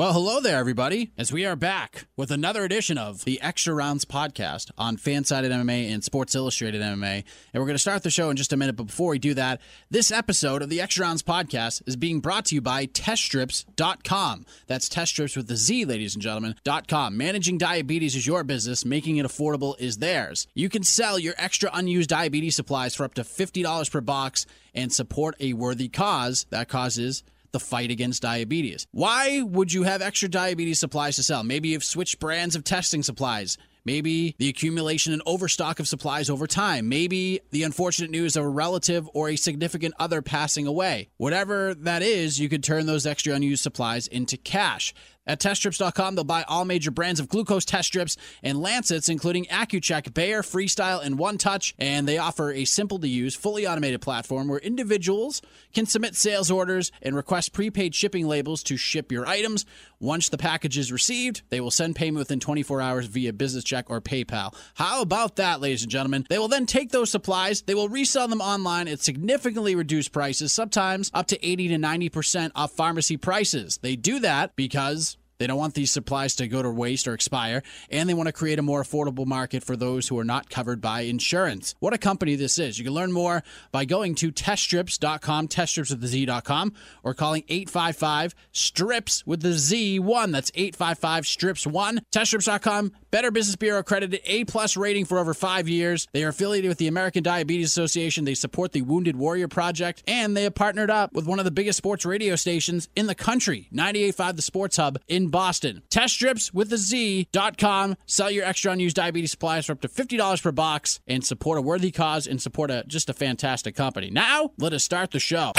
[0.00, 4.06] Well, hello there, everybody, as we are back with another edition of the Extra Rounds
[4.06, 7.22] podcast on Fansided MMA and Sports Illustrated MMA.
[7.52, 9.34] And we're going to start the show in just a minute, but before we do
[9.34, 9.60] that,
[9.90, 14.46] this episode of the Extra Rounds podcast is being brought to you by TestStrips.com.
[14.66, 16.54] That's TestStrips with the Z, ladies and gentlemen,
[16.88, 17.18] .com.
[17.18, 20.46] Managing diabetes is your business, making it affordable is theirs.
[20.54, 24.90] You can sell your extra unused diabetes supplies for up to $50 per box and
[24.90, 26.46] support a worthy cause.
[26.48, 27.22] That cause is
[27.52, 28.86] the fight against diabetes.
[28.92, 31.42] Why would you have extra diabetes supplies to sell?
[31.42, 33.58] Maybe you've switched brands of testing supplies.
[33.84, 36.88] Maybe the accumulation and overstock of supplies over time.
[36.88, 41.08] Maybe the unfortunate news of a relative or a significant other passing away.
[41.16, 44.92] Whatever that is, you could turn those extra unused supplies into cash.
[45.26, 50.14] At teststrips.com, they'll buy all major brands of glucose test strips and lancets, including Accu-Chek,
[50.14, 51.74] Bayer, Freestyle, and One Touch.
[51.78, 55.42] And they offer a simple to use, fully automated platform where individuals
[55.74, 59.66] can submit sales orders and request prepaid shipping labels to ship your items.
[60.02, 63.90] Once the package is received, they will send payment within 24 hours via business check
[63.90, 64.54] or PayPal.
[64.72, 66.24] How about that, ladies and gentlemen?
[66.30, 70.54] They will then take those supplies, they will resell them online at significantly reduced prices,
[70.54, 73.78] sometimes up to 80 to 90% off pharmacy prices.
[73.82, 77.62] They do that because they don't want these supplies to go to waste or expire,
[77.88, 80.82] and they want to create a more affordable market for those who are not covered
[80.82, 81.74] by insurance.
[81.80, 82.78] What a company this is.
[82.78, 88.34] You can learn more by going to teststrips.com, teststrips with the Z.com, or calling 855
[88.52, 90.30] strips with the Z1.
[90.30, 92.00] That's 855 strips 1.
[92.12, 96.06] Teststrips.com, Better Business Bureau accredited A plus rating for over five years.
[96.12, 98.24] They are affiliated with the American Diabetes Association.
[98.24, 101.50] They support the Wounded Warrior Project, and they have partnered up with one of the
[101.50, 105.82] biggest sports radio stations in the country, 98.5 The Sports Hub in Boston.
[105.90, 107.96] Test strips with the Z.com.
[108.06, 111.62] Sell your extra unused diabetes supplies for up to $50 per box and support a
[111.62, 114.10] worthy cause and support a just a fantastic company.
[114.10, 115.52] Now, let us start the show.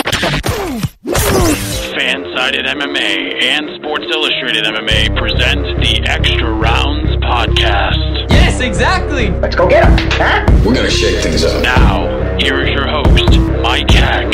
[1.91, 8.29] Fansided MMA and Sports Illustrated MMA present the Extra Rounds podcast.
[8.29, 9.29] Yes, exactly.
[9.29, 10.45] Let's go get him, huh?
[10.65, 11.61] We're gonna shake things up.
[11.63, 14.33] Now, here is your host, Mike Heck.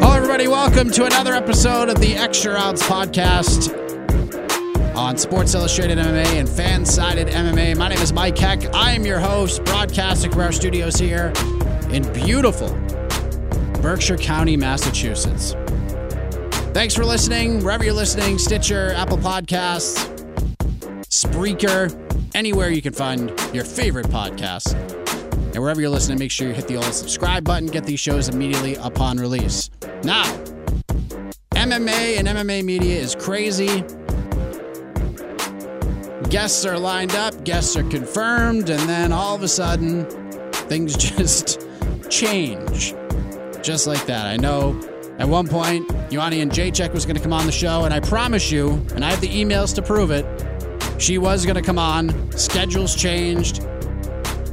[0.00, 0.48] Hello, everybody.
[0.48, 3.76] Welcome to another episode of the Extra Rounds podcast
[4.96, 7.76] on Sports Illustrated MMA and Fansided MMA.
[7.76, 8.74] My name is Mike Heck.
[8.74, 11.32] I am your host, broadcasting from our studios here
[11.90, 12.68] in beautiful
[13.82, 15.56] Berkshire County, Massachusetts.
[16.72, 20.08] Thanks for listening, wherever you're listening Stitcher, Apple Podcasts,
[21.08, 21.92] Spreaker,
[22.34, 24.74] anywhere you can find your favorite podcast.
[25.52, 28.28] And wherever you're listening, make sure you hit the old subscribe button, get these shows
[28.28, 29.68] immediately upon release.
[30.04, 30.24] Now,
[31.50, 33.82] MMA and MMA media is crazy.
[36.30, 40.06] Guests are lined up, guests are confirmed, and then all of a sudden,
[40.52, 41.66] things just
[42.08, 42.94] change.
[43.62, 44.26] Just like that.
[44.26, 44.78] I know
[45.18, 48.50] at one point, Joanna Jedrzejczyk was going to come on the show, and I promise
[48.50, 50.26] you, and I have the emails to prove it,
[51.00, 52.32] she was going to come on.
[52.32, 53.66] Schedules changed.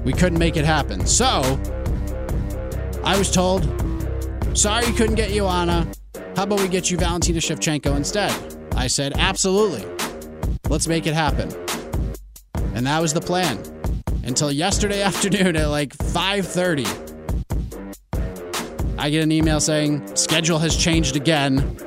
[0.04, 1.06] We couldn't make it happen.
[1.06, 1.60] So,
[3.04, 3.64] I was told,
[4.54, 5.92] sorry you couldn't get Joanna.
[6.36, 8.32] How about we get you Valentina Shevchenko instead?
[8.76, 9.86] I said, absolutely.
[10.70, 11.52] Let's make it happen.
[12.76, 13.58] And that was the plan.
[14.24, 17.09] Until yesterday afternoon at like 5:30.
[19.00, 21.78] I get an email saying, schedule has changed again.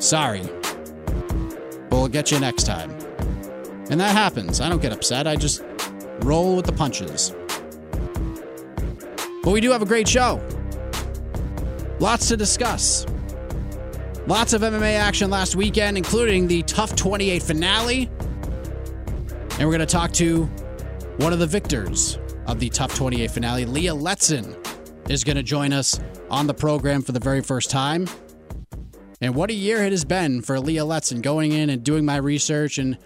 [0.00, 0.40] Sorry.
[0.40, 2.90] But we'll get you next time.
[3.90, 4.62] And that happens.
[4.62, 5.26] I don't get upset.
[5.26, 5.62] I just
[6.22, 7.34] roll with the punches.
[9.42, 10.40] But we do have a great show.
[12.00, 13.04] Lots to discuss.
[14.26, 18.10] Lots of MMA action last weekend, including the TUF 28 finale.
[19.58, 20.44] And we're going to talk to
[21.18, 24.56] one of the victors of the TUF 28 finale, Leah Letson,
[25.12, 26.00] is going to join us
[26.30, 28.08] on the program for the very first time.
[29.20, 32.16] And what a year it has been for Leah Letson going in and doing my
[32.16, 32.96] research and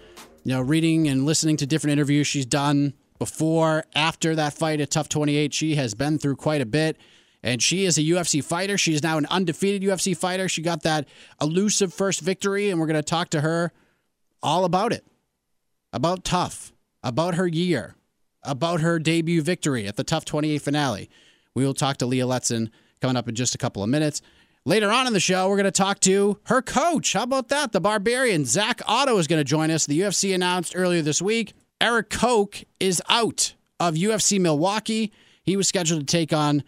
[0.43, 4.91] you know reading and listening to different interviews she's done before, after that fight at
[4.91, 5.53] TUF 28.
[5.53, 6.97] She has been through quite a bit.
[7.43, 8.77] And she is a UFC fighter.
[8.77, 10.49] She is now an undefeated UFC fighter.
[10.49, 11.07] She got that
[11.39, 13.71] elusive first victory, and we're going to talk to her
[14.41, 15.05] all about it
[15.93, 16.73] about TUF,
[17.03, 17.95] about her year,
[18.43, 21.09] about her debut victory at the TUF 28 finale.
[21.57, 22.69] We will talk to Leah Letson
[23.01, 24.21] coming up in just a couple of minutes.
[24.63, 27.13] Later on in the show, we're going to talk to her coach.
[27.13, 27.71] How about that?
[27.71, 29.87] The Barbarian, Zak Ottow, is going to join us.
[29.87, 35.11] The UFC announced earlier this week Erik Koch is out of UFC Milwaukee.
[35.41, 36.61] He was scheduled to take on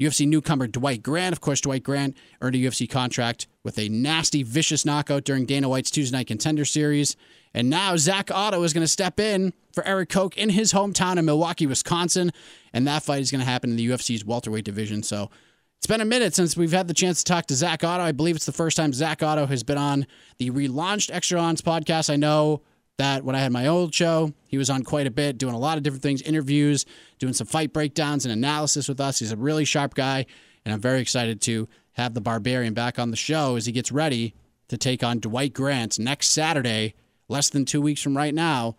[0.00, 1.32] UFC newcomer Dwight Grant.
[1.32, 5.68] Of course, Dwight Grant earned a UFC contract with a nasty, vicious knockout during Dana
[5.68, 7.16] White's Tuesday Night Contender Series.
[7.56, 11.16] And now Zak Ottow is going to step in for Erik Koch in his hometown
[11.16, 12.30] in Milwaukee, Wisconsin.
[12.74, 15.02] And that fight is going to happen in the UFC's welterweight division.
[15.02, 15.30] So
[15.78, 18.02] it's been a minute since we've had the chance to talk to Zak Ottow.
[18.02, 20.06] I believe it's the first time Zak Ottow has been on
[20.36, 22.10] the relaunched Extra Rounds podcast.
[22.10, 22.60] I know
[22.98, 25.58] that when I had my old show, he was on quite a bit, doing a
[25.58, 26.84] lot of different things, interviews,
[27.18, 29.18] doing some fight breakdowns and analysis with us.
[29.18, 30.26] He's a really sharp guy,
[30.64, 33.90] and I'm very excited to have the Barbarian back on the show as he gets
[33.90, 34.34] ready
[34.68, 36.94] to take on Dwight Grant next Saturday,
[37.28, 38.76] less than two weeks from right now,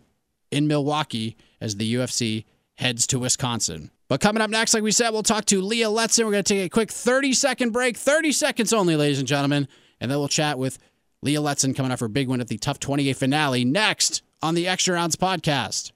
[0.51, 2.45] in Milwaukee as the UFC
[2.75, 3.91] heads to Wisconsin.
[4.07, 6.23] But coming up next, like we said, we'll talk to Leah Letson.
[6.23, 9.67] We're going to take a quick 30 second break, 30 seconds only, ladies and gentlemen,
[9.99, 10.79] and then we'll chat with
[11.21, 14.55] Leah Letson coming up for a big win at the TUF 28 finale next on
[14.55, 15.91] the Extra Rounds podcast.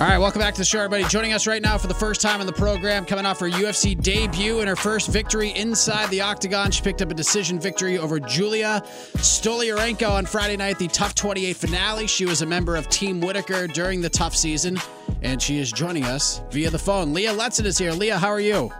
[0.00, 1.04] All right, welcome back to the show, everybody.
[1.04, 3.94] Joining us right now for the first time on the program, coming off her UFC
[3.94, 6.70] debut and her first victory inside the octagon.
[6.70, 8.82] She picked up a decision victory over Julia
[9.18, 12.06] Stoliarenko on Friday night, the TUF 28 finale.
[12.06, 14.78] She was a member of Team Whittaker during the TUF season,
[15.20, 17.12] and she is joining us via the phone.
[17.12, 17.92] Leah Letson is here.
[17.92, 18.72] Leah, how are you?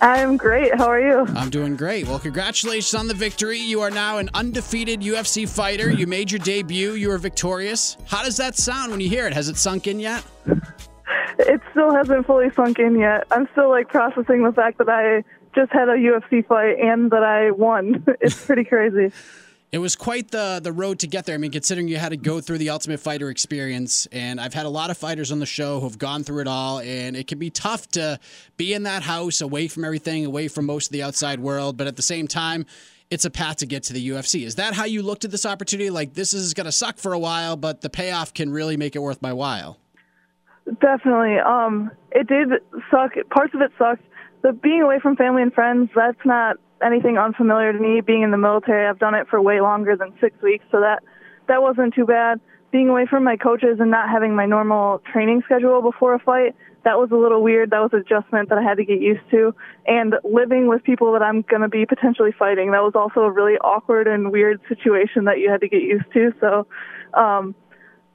[0.00, 0.74] I'm great.
[0.76, 1.26] How are you?
[1.34, 2.06] I'm doing great.
[2.06, 3.58] Well, congratulations on the victory.
[3.58, 5.90] You are now an undefeated UFC fighter.
[5.90, 6.92] You made your debut.
[6.92, 7.96] You were victorious.
[8.06, 9.32] How does that sound when you hear it?
[9.32, 10.24] Has it sunk in yet?
[11.40, 13.26] It still hasn't fully sunk in yet.
[13.30, 15.24] I'm still like processing the fact that I
[15.54, 18.04] just had a UFC fight and that I won.
[18.20, 19.12] It's pretty crazy.
[19.70, 21.34] It was quite the the road to get there.
[21.34, 24.64] I mean, considering you had to go through the Ultimate Fighter experience, and I've had
[24.64, 27.38] a lot of fighters on the show who've gone through it all, and it can
[27.38, 28.18] be tough to
[28.56, 31.86] be in that house, away from everything, away from most of the outside world, but
[31.86, 32.64] at the same time,
[33.10, 34.44] it's a path to get to the UFC.
[34.44, 35.90] Is that how you looked at this opportunity?
[35.90, 38.96] Like this is going to suck for a while, but the payoff can really make
[38.96, 39.78] it worth my while.
[40.80, 41.38] Definitely.
[41.38, 42.48] Um, it did
[42.90, 43.12] suck.
[43.30, 44.02] Parts of it sucked.
[44.42, 48.00] The being away from family and friends, that's not anything unfamiliar to me.
[48.00, 51.02] Being in the military, I've done it for way longer than six weeks, so that
[51.48, 52.40] that wasn't too bad.
[52.70, 56.54] Being away from my coaches and not having my normal training schedule before a fight,
[56.84, 57.70] that was a little weird.
[57.70, 59.54] That was an adjustment that I had to get used to.
[59.86, 63.30] And living with people that I'm going to be potentially fighting, that was also a
[63.30, 66.32] really awkward and weird situation that you had to get used to.
[66.40, 66.66] So,
[67.14, 67.54] um,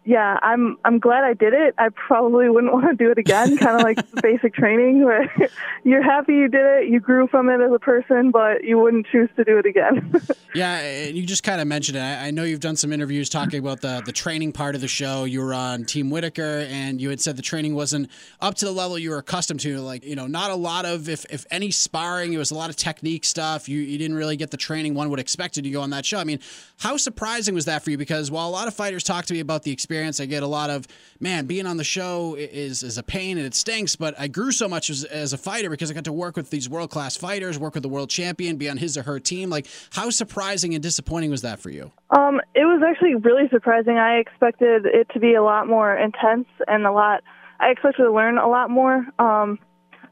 [0.05, 1.75] yeah, I'm I'm glad I did it.
[1.77, 3.57] I probably wouldn't want to do it again.
[3.57, 5.31] kind of like basic training, where
[5.83, 9.07] you're happy you did it, you grew from it as a person, but you wouldn't
[9.07, 10.21] choose to do it again.
[10.55, 12.01] yeah, and you just kind of mentioned it.
[12.01, 15.23] I know you've done some interviews talking about the the training part of the show.
[15.23, 18.09] You were on Team Whittaker, and you had said the training wasn't
[18.41, 19.79] up to the level you were accustomed to.
[19.79, 22.33] Like you know, not a lot of if if any sparring.
[22.33, 23.69] It was a lot of technique stuff.
[23.69, 26.17] You you didn't really get the training one would expect to go on that show.
[26.17, 26.39] I mean,
[26.79, 27.97] how surprising was that for you?
[27.97, 30.19] Because while a lot of fighters talk to me about the experience experience.
[30.19, 30.88] I get a lot of
[31.19, 33.95] man being on the show is is a pain and it stinks.
[33.95, 36.50] But I grew so much as, as a fighter because I got to work with
[36.50, 39.51] these world class fighters, work with the world champion, be on his or her team.
[39.51, 41.92] Like how surprising and disappointing was that for you?
[42.10, 43.98] Um, it was actually really surprising.
[43.98, 47.24] I expected it to be a lot more intense and a lot.
[47.60, 49.06] I expected to learn a lot more.
[49.19, 49.60] Um,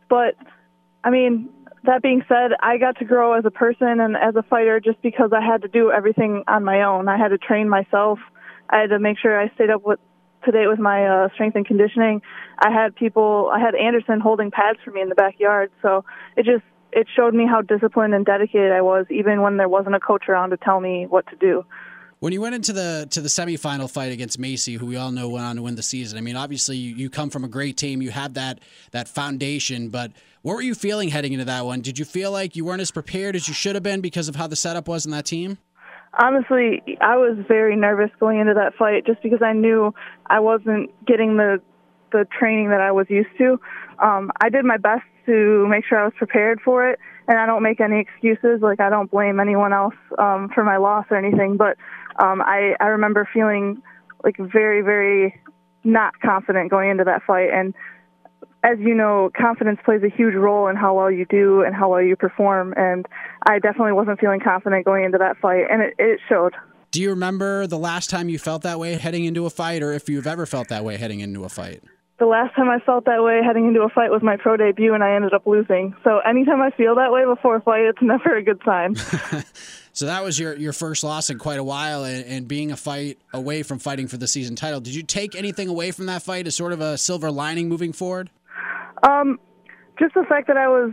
[0.09, 0.35] but
[1.03, 1.49] I mean,
[1.85, 5.01] that being said, I got to grow as a person and as a fighter just
[5.01, 7.07] because I had to do everything on my own.
[7.07, 8.19] I had to train myself.
[8.69, 9.99] I had to make sure I stayed up with
[10.45, 12.21] to date with my uh, strength and conditioning.
[12.57, 16.03] I had people, I had Anderson holding pads for me in the backyard, so
[16.35, 19.95] it just it showed me how disciplined and dedicated I was, even when there wasn't
[19.95, 21.63] a coach around to tell me what to do.
[22.19, 25.29] When you went into the to the semifinal fight against Macy, who we all know
[25.29, 27.77] went on to win the season, I mean, obviously you, you come from a great
[27.77, 28.59] team, you had that
[28.91, 30.11] that foundation, but
[30.43, 31.81] what were you feeling heading into that one?
[31.81, 34.35] Did you feel like you weren't as prepared as you should have been because of
[34.35, 35.57] how the setup was in that team?
[36.19, 39.93] Honestly, I was very nervous going into that fight just because I knew
[40.27, 41.61] I wasn't getting the
[42.11, 43.59] the training that I was used to.
[43.99, 47.45] Um, I did my best to make sure I was prepared for it, and I
[47.45, 48.61] don't make any excuses.
[48.61, 51.57] Like I don't blame anyone else um, for my loss or anything.
[51.57, 51.77] But
[52.21, 53.81] um, I I remember feeling
[54.23, 55.39] like very very
[55.83, 57.73] not confident going into that fight, and
[58.63, 61.89] as you know, confidence plays a huge role in how well you do and how
[61.89, 62.73] well you perform.
[62.77, 63.07] And
[63.47, 66.53] I definitely wasn't feeling confident going into that fight, and it, it showed.
[66.91, 69.93] Do you remember the last time you felt that way heading into a fight, or
[69.93, 71.81] if you've ever felt that way heading into a fight?
[72.19, 74.93] The last time I felt that way heading into a fight was my pro debut,
[74.93, 75.95] and I ended up losing.
[76.03, 78.95] So anytime I feel that way before a fight, it's never a good sign.
[79.93, 82.77] so that was your, your first loss in quite a while, and, and being a
[82.77, 84.79] fight away from fighting for the season title.
[84.79, 87.91] Did you take anything away from that fight as sort of a silver lining moving
[87.91, 88.29] forward?
[89.03, 89.39] Um,
[89.99, 90.91] just the fact that I was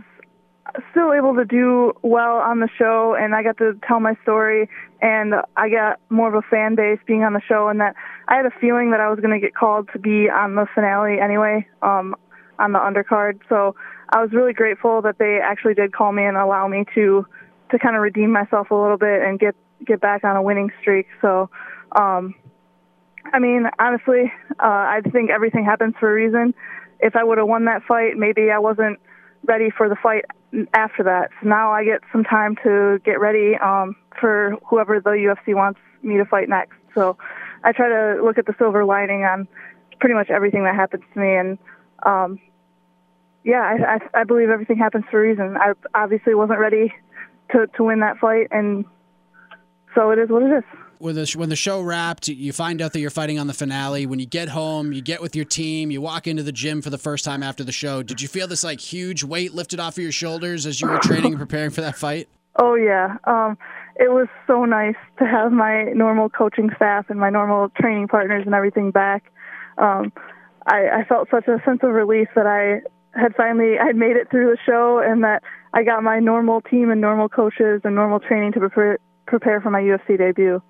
[0.91, 4.69] still able to do well on the show and I got to tell my story
[5.01, 7.95] and I got more of a fan base being on the show and that
[8.27, 10.67] I had a feeling that I was going to get called to be on the
[10.75, 11.67] finale anyway.
[11.81, 12.15] Um
[12.59, 13.39] on the undercard.
[13.49, 13.75] So
[14.09, 17.25] I was really grateful that they actually did call me and allow me to
[17.71, 20.71] to kind of redeem myself a little bit and get get back on a winning
[20.81, 21.07] streak.
[21.21, 21.49] So,
[21.93, 22.35] um,
[23.31, 26.53] I mean, honestly, uh, I think everything happens for a reason.
[26.99, 28.99] If I would have won that fight, maybe I wasn't
[29.45, 30.25] ready for the fight
[30.73, 31.29] after that.
[31.41, 35.79] So now I get some time to get ready um, for whoever the UFC wants
[36.03, 36.75] me to fight next.
[36.93, 37.17] So
[37.63, 39.47] I try to look at the silver lining on
[39.99, 41.57] pretty much everything that happens to me, and
[42.03, 42.39] um,
[43.43, 45.57] yeah, I, I, I believe everything happens for a reason.
[45.57, 46.93] I obviously wasn't ready
[47.51, 48.85] to to win that fight, and
[49.95, 50.63] so it is what it is.
[50.99, 54.05] When the, when the show wrapped, you find out that you're fighting on the finale.
[54.05, 56.89] When you get home, you get with your team, you walk into the gym for
[56.89, 58.03] the first time after the show.
[58.03, 60.97] Did you feel this like huge weight lifted off of your shoulders as you were
[60.99, 62.27] training and preparing for that fight?
[62.57, 63.57] Oh yeah, um,
[63.95, 68.43] it was so nice to have my normal coaching staff and my normal training partners
[68.45, 69.31] and everything back.
[69.77, 70.11] Um,
[70.67, 72.81] I, I felt such a sense of relief that I
[73.17, 76.61] had finally I had made it through the show and that I got my normal
[76.61, 80.61] team and normal coaches and normal training to prepare prepare for my UFC debut.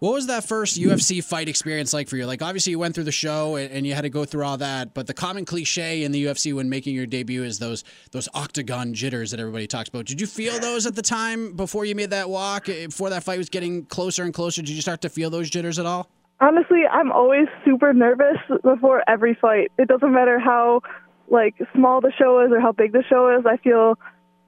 [0.00, 2.24] What was that first UFC fight experience like for you?
[2.24, 4.94] Like, obviously, you went through the show and, you had to go through all that,
[4.94, 8.94] but the common cliche in the UFC when making your debut is those those octagon
[8.94, 10.04] jitters that everybody talks about.
[10.04, 12.68] Did you feel those at the time before you made that walk?
[12.68, 15.50] Eh, before that fight was getting closer and closer, did you start to feel those
[15.50, 16.08] jitters at all?
[16.40, 19.72] Honestly, I'm always super nervous before every fight.
[19.78, 20.82] It doesn't matter how
[21.28, 23.44] like small the show is or how big the show is.
[23.46, 23.98] I feel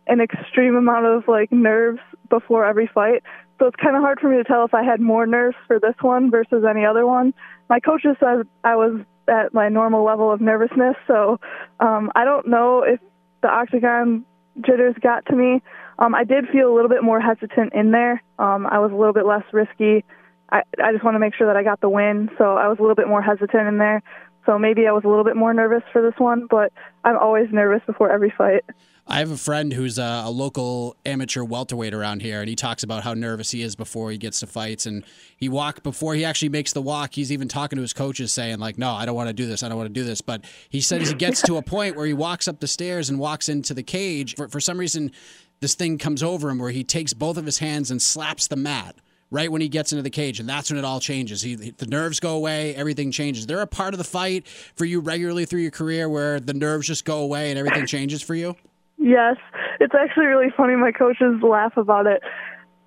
[0.07, 3.23] an extreme amount of like nerves before every fight.
[3.61, 5.79] So it's kind of hard for me to tell if I had more nerves for
[5.79, 7.35] this one versus any other one.
[7.69, 11.39] My coaches said I was at my normal level of nervousness, so
[11.79, 12.99] um, I don't know if
[13.43, 14.25] the octagon
[14.63, 15.63] jitters got to me.
[15.99, 18.23] Um, I did feel a little bit more hesitant in there.
[18.39, 20.07] Um, I was a little bit less risky.
[20.51, 22.79] I, I just want to make sure that I got the win, so I was
[22.79, 24.03] a little bit more hesitant in there.
[24.47, 26.73] So maybe I was a little bit more nervous for this one, but
[27.05, 28.65] I'm always nervous before every fight.
[29.11, 32.85] I have a friend who's a, a, local amateur welterweight around here, and he talks
[32.85, 34.87] about how nervous he is before he gets to fights.
[34.87, 35.05] And
[35.37, 37.15] he walk before he actually makes the walk.
[37.15, 39.65] He's even talking to his coaches, saying like, "No, I don't want to do this.
[39.65, 42.07] I don't want to do this." But he says he gets to a point where
[42.07, 44.37] he walks up the stairs and walks into the cage.
[44.37, 45.11] For, for some reason,
[45.59, 48.57] this thing comes over him where he takes both of his hands and slaps the
[48.57, 48.95] mat
[49.33, 51.43] right when he gets into the cage, and that's when it all changes.
[51.43, 53.47] He, the nerves go away, everything changes.
[53.47, 56.87] There a part of the fight for you regularly through your career where the nerves
[56.87, 58.57] just go away and everything changes for you?
[59.01, 59.37] Yes,
[59.81, 60.77] it's actually really funny.
[60.77, 62.23] My coaches laugh about it.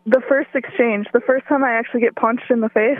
[0.05, 3.00] The first exchange, the first time I actually get punched in the face,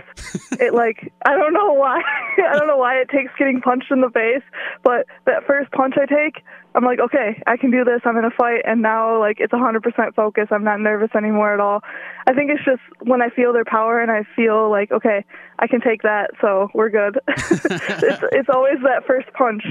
[0.60, 2.02] it like I don't know why.
[2.38, 4.42] I don't know why it takes getting punched in the face,
[4.84, 6.44] but that first punch I take,
[6.74, 8.02] I'm like, okay, I can do this.
[8.04, 10.48] I'm in a fight, and now like it's 100% focus.
[10.50, 11.82] I'm not nervous anymore at all.
[12.26, 15.24] I think it's just when I feel their power and I feel like, okay,
[15.60, 17.20] I can take that, so we're good.
[17.28, 19.64] it's it's always that first punch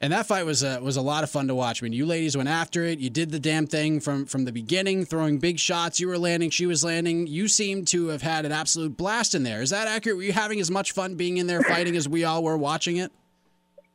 [0.00, 1.82] and that fight was a, was a lot of fun to watch.
[1.82, 2.98] I mean, you ladies went after it.
[2.98, 6.00] You did the damn thing from from the beginning, throwing big shots.
[6.00, 7.26] You were landing, she was landing.
[7.26, 9.62] You seemed to have had an absolute blast in there.
[9.62, 10.16] Is that accurate?
[10.16, 12.96] Were you having as much fun being in there fighting as we all were watching
[12.96, 13.12] it?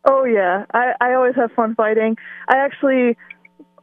[0.06, 2.18] Oh yeah, I I always have fun fighting.
[2.48, 3.18] I actually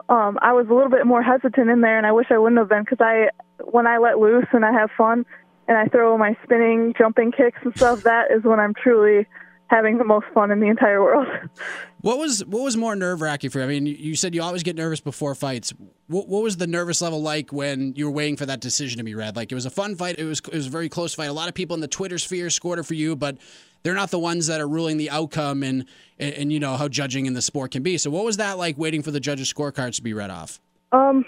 [0.08, 2.58] um I was a little bit more hesitant in there and I wish I wouldn't
[2.58, 3.30] have been cuz I
[3.64, 5.24] when I let loose and I have fun
[5.68, 9.26] and I throw my spinning, jumping kicks and stuff, that is when I'm truly
[9.68, 11.28] having the most fun in the entire world.
[12.00, 13.64] What was what was more nerve wracking for you?
[13.64, 15.72] I mean, you said you always get nervous before fights.
[16.06, 19.04] What, what was the nervous level like when you were waiting for that decision to
[19.04, 19.34] be read?
[19.34, 20.16] Like it was a fun fight.
[20.18, 21.26] It was it was a very close fight.
[21.26, 23.38] A lot of people in the Twitter sphere scored it for you, but
[23.82, 25.86] they're not the ones that are ruling the outcome and,
[26.18, 27.98] and, and you know how judging in the sport can be.
[27.98, 30.60] So what was that like waiting for the judges' scorecards to be read off?
[30.92, 31.24] Um,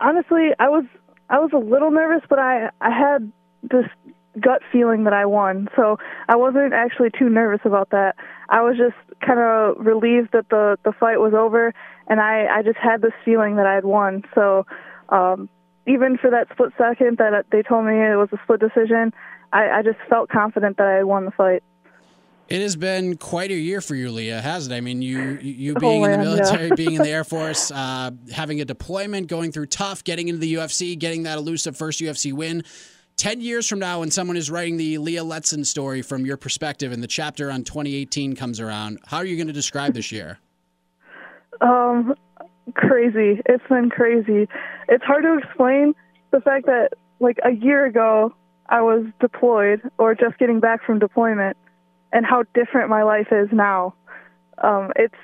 [0.00, 0.84] honestly, I was
[1.30, 3.30] I was a little nervous, but I I had
[3.62, 3.86] this
[4.38, 5.68] gut feeling that I won.
[5.76, 8.16] So I wasn't actually too nervous about that.
[8.48, 11.74] I was just kind of relieved that the the fight was over,
[12.06, 14.24] and I I just had this feeling that I had won.
[14.34, 14.66] So
[15.08, 15.48] um,
[15.86, 19.12] even for that split second that they told me it was a split decision,
[19.52, 21.62] I, I just felt confident that I had won the fight.
[22.48, 24.76] It has been quite a year for you, Leah, hasn't it?
[24.78, 26.74] I mean, you you oh, being oh, in the military, yeah.
[26.76, 30.54] being in the Air Force, uh, having a deployment, going through TUF, getting into the
[30.54, 32.64] UFC, getting that elusive first UFC win.
[33.18, 36.92] 10 years from now, when someone is writing the Leah Letson story from your perspective
[36.92, 40.38] and the chapter on 2018 comes around, how are you going to describe this year?
[41.60, 42.14] Um,
[42.74, 43.42] crazy.
[43.44, 44.48] It's been crazy.
[44.88, 45.94] It's hard to explain
[46.30, 48.32] the fact that, like, a year ago,
[48.68, 51.56] I was deployed or just getting back from deployment
[52.12, 53.94] and how different my life is now.
[54.62, 55.14] Um, it's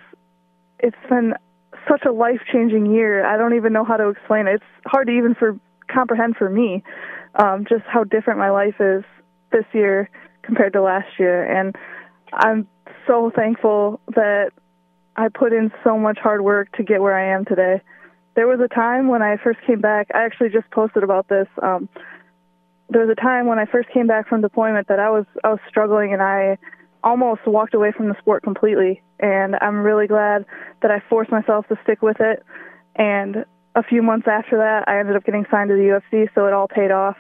[0.81, 1.35] it's been
[1.89, 3.25] such a life changing year.
[3.25, 4.55] I don't even know how to explain it.
[4.55, 5.59] It's hard to even for
[5.89, 6.83] comprehend for me
[7.37, 9.05] um, just how different my life is
[9.53, 10.11] this year
[10.43, 11.45] compared to last year.
[11.45, 11.75] And
[12.33, 12.69] I'm
[13.07, 14.50] so thankful that
[15.17, 17.81] I put in so much hard work to get where I am today.
[18.35, 20.09] There was a time when I first came back.
[20.14, 21.47] I actually just posted about this.
[21.62, 21.88] Um,
[22.91, 25.49] there was a time when I first came back from deployment that I was I
[25.49, 26.59] was struggling and I
[27.03, 29.03] almost walked away from the sport completely.
[29.21, 30.45] And I'm really glad
[30.83, 32.43] that I forced myself to stick with it.
[32.97, 33.45] And
[33.76, 36.53] a few months after that, I ended up getting signed to the UFC, so it
[36.53, 37.17] all paid off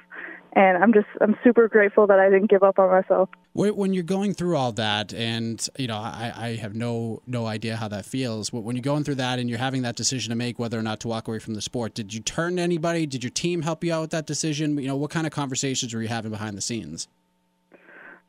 [0.54, 3.28] and I'm just I'm super grateful that I didn't give up on myself.
[3.54, 7.76] When you're going through all that, and you know, I, I have no no idea
[7.76, 8.52] how that feels.
[8.52, 11.00] When you're going through that and you're having that decision to make whether or not
[11.00, 13.04] to walk away from the sport, did you turn to anybody?
[13.06, 14.78] Did your team help you out with that decision?
[14.78, 17.08] You know, what kind of conversations were you having behind the scenes?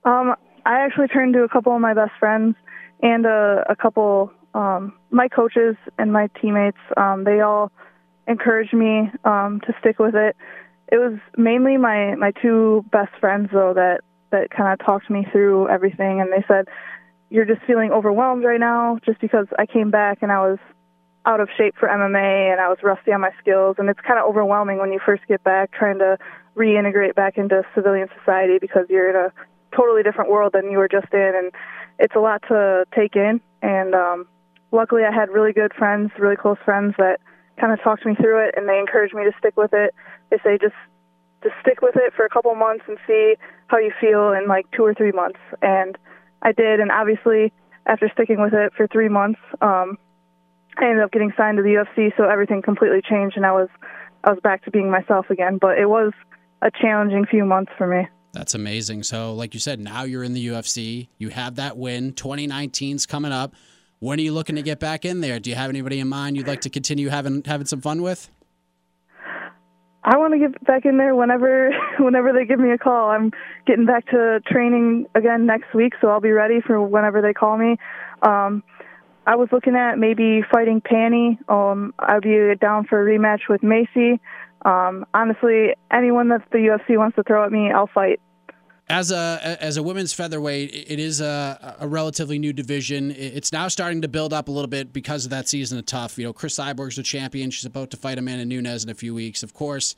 [0.03, 2.55] Um, I actually turned to a couple of my best friends
[3.01, 6.77] and a, a couple um, my coaches and my teammates.
[6.97, 7.71] Um, they all
[8.27, 10.35] encouraged me um, to stick with it
[10.91, 14.01] it was mainly my my two best friends though that
[14.31, 16.67] that kind of talked me through everything and they said
[17.29, 20.59] you're just feeling overwhelmed right now just because I came back and I was
[21.25, 23.77] out of shape for MMA and I was rusty on my skills.
[23.79, 26.17] And it's kind of overwhelming when you first get back trying to
[26.55, 29.33] reintegrate back into civilian society because you're in a
[29.75, 31.51] totally different world than you were just in and
[31.99, 33.41] it's a lot to take in.
[33.61, 34.27] And um
[34.71, 37.19] luckily I had really good friends, really close friends that
[37.59, 39.93] kind of talked me through it and they encouraged me to stick with it
[40.29, 40.75] they say just
[41.43, 43.35] just stick with it for a couple months and see
[43.67, 45.39] how you feel in like two or three months.
[45.61, 45.97] And
[46.41, 47.53] I did, and obviously
[47.85, 49.97] after sticking with it for three months, um,
[50.77, 53.69] I ended up getting signed to the UFC, so everything completely changed, and I was
[54.23, 55.57] I was back to being myself again.
[55.59, 56.11] But it was
[56.61, 58.07] a challenging few months for me.
[58.33, 59.03] That's amazing.
[59.03, 61.07] So, like you said, now you're in the UFC.
[61.17, 62.11] You have that win.
[62.11, 63.53] 2019's coming up.
[63.99, 65.39] When are you looking to get back in there?
[65.39, 68.29] Do you have anybody in mind you'd like to continue having having some fun with?
[70.07, 73.09] I want to get back in there whenever whenever they give me a call.
[73.09, 73.31] I'm
[73.65, 77.57] getting back to training again next week, so I'll be ready for whenever they call
[77.57, 77.77] me.
[78.21, 78.63] Um,
[79.25, 81.39] I was looking at maybe fighting Pannie.
[81.49, 84.19] Um, I'd be down for a rematch with Macy.
[84.63, 88.19] Um, honestly, anyone that the UFC wants to throw at me, I'll fight
[88.87, 93.11] as a as a women's featherweight, it is a, a relatively new division.
[93.11, 96.17] It's now starting to build up a little bit because of that season of TUF.
[96.17, 97.49] You know, Cris Cyborg's the champion.
[97.49, 99.41] She's about to fight Amanda Nunes in a few weeks.
[99.41, 99.95] Of course,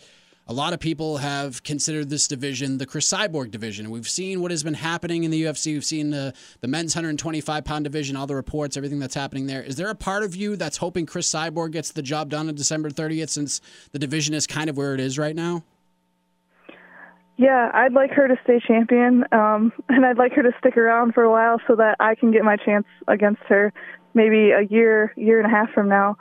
[0.48, 3.92] a lot of people have considered this division the Cris Cyborg division.
[3.92, 5.74] We've seen what has been happening in the UFC.
[5.74, 9.62] We've seen the the men's 125 pound division, all the reports, everything that's happening there.
[9.62, 12.56] Is there a part of you that's hoping Cris Cyborg gets the job done on
[12.56, 13.60] December 30th, since
[13.92, 15.64] the division is kind of where it is right now?
[17.38, 21.14] Yeah, I'd like her to stay champion, um, and I'd like her to stick around
[21.14, 23.72] for a while so that I can get my chance against her,
[24.14, 26.18] maybe a year, year and a half from now.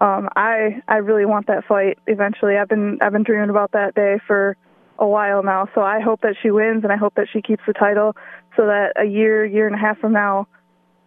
[0.00, 2.56] Um, I I really want that fight eventually.
[2.56, 4.56] I've been I've been dreaming about that day for
[4.98, 5.68] a while now.
[5.74, 8.14] So I hope that she wins, and I hope that she keeps the title,
[8.56, 10.46] so that a year, year and a half from now,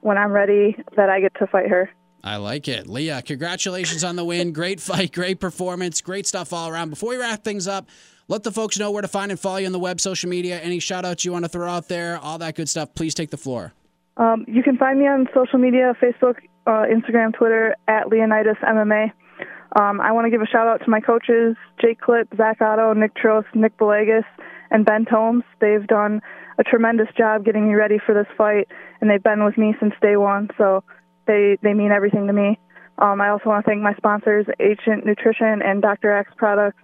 [0.02, 1.90] when I'm ready, that I get to fight her.
[2.24, 2.88] I like it.
[2.88, 4.54] Leah, congratulations on the win.
[4.54, 6.90] Great fight, great performance, great stuff all around.
[6.92, 7.88] Before we wrap things up,
[8.32, 10.58] let the folks know where to find and follow you on the web, social media,
[10.62, 12.96] any shout outs you want to throw out there, all that good stuff.
[12.96, 13.74] Please take the floor.
[14.16, 19.12] Um, you can find me on social media Facebook, uh, Instagram, Twitter, at Leonidas MMA.
[19.78, 22.94] Um, I want to give a shout out to my coaches, Jake Clip, Zak Ottow,
[22.96, 24.24] Nick Trost, Nick Belegas,
[24.70, 25.44] and Ben Tomes.
[25.60, 26.22] They've done
[26.58, 28.70] a tremendous job getting me ready for this fight,
[29.02, 30.86] and they've been with me since day one, so
[31.28, 32.58] they, they mean everything to me.
[32.98, 36.14] Um, I also want to thank my sponsors, Ancient Nutrition and Dr.
[36.14, 36.78] Axe Products.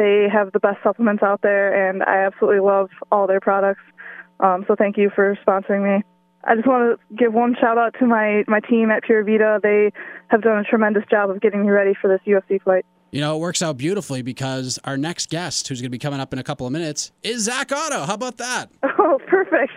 [0.00, 3.82] They have the best supplements out there, and I absolutely love all their products.
[4.40, 6.02] Um, so thank you for sponsoring me.
[6.42, 9.60] I just want to give one shout out to my, my team at Pura Vida.
[9.62, 9.92] They
[10.28, 12.86] have done a tremendous job of getting me ready for this UFC fight.
[13.10, 16.20] You know, it works out beautifully because our next guest, who's going to be coming
[16.20, 18.06] up in a couple of minutes, is Zak Ottow.
[18.06, 18.70] How about that?
[19.02, 19.72] Oh, perfect.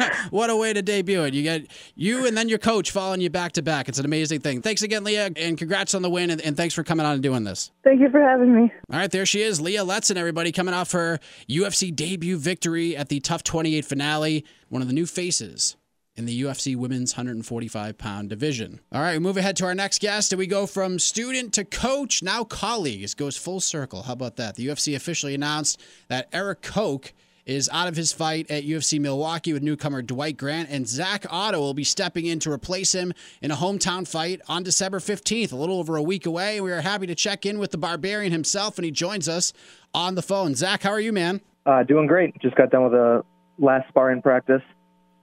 [0.30, 1.34] what a way to debut it.
[1.34, 3.90] You get you and then your coach following you back to back.
[3.90, 4.62] It's an amazing thing.
[4.62, 7.22] Thanks again, Leah, and congrats on the win, and, and thanks for coming on and
[7.22, 7.70] doing this.
[7.84, 8.72] Thank you for having me.
[8.90, 13.10] All right, there she is, Leah Letson, everybody, coming off her UFC debut victory at
[13.10, 14.44] the TUF 28 finale.
[14.70, 15.76] One of the new faces
[16.16, 18.80] in the UFC women's 145 pound division.
[18.92, 21.64] All right, we move ahead to our next guest, and we go from student to
[21.64, 23.02] coach, now colleague.
[23.02, 24.02] It goes full circle.
[24.02, 24.54] How about that?
[24.54, 27.12] The UFC officially announced that Erik Koch
[27.46, 31.58] is out of his fight at UFC Milwaukee with newcomer Dwight Grant, and Zak Ottow
[31.58, 35.56] will be stepping in to replace him in a hometown fight on December 15th, a
[35.56, 36.60] little over a week away.
[36.60, 39.52] We are happy to check in with the Barbarian himself, and he joins us
[39.92, 40.54] on the phone.
[40.54, 41.42] Zak, how are you, man?
[41.66, 42.40] Uh, doing great.
[42.40, 43.22] Just got done with a
[43.58, 44.62] last sparring practice